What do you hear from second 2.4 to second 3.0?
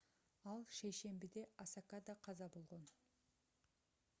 болгон